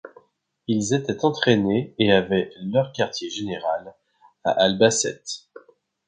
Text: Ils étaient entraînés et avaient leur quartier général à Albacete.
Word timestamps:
Ils 0.65 0.95
étaient 0.95 1.23
entraînés 1.25 1.93
et 1.99 2.11
avaient 2.11 2.51
leur 2.61 2.91
quartier 2.91 3.29
général 3.29 3.93
à 4.43 4.49
Albacete. 4.49 5.47